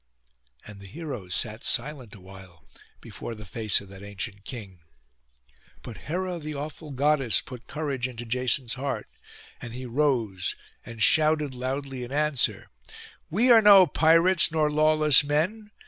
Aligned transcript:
And 0.65 0.79
the 0.79 0.87
heroes 0.87 1.35
sat 1.35 1.63
silent 1.63 2.15
awhile 2.15 2.65
before 3.01 3.35
the 3.35 3.45
face 3.45 3.79
of 3.81 3.89
that 3.89 4.01
ancient 4.01 4.45
king. 4.45 4.79
But 5.83 5.97
Hera 6.09 6.39
the 6.39 6.55
awful 6.55 6.89
goddess 6.89 7.39
put 7.39 7.67
courage 7.67 8.07
into 8.07 8.25
Jason's 8.25 8.73
heart, 8.73 9.05
and 9.61 9.75
he 9.75 9.85
rose 9.85 10.55
and 10.83 11.03
shouted 11.03 11.53
loudly 11.53 12.03
in 12.03 12.11
answer, 12.11 12.71
'We 13.29 13.51
are 13.51 13.61
no 13.61 13.85
pirates 13.85 14.51
nor 14.51 14.71
lawless 14.71 15.23
men. 15.23 15.69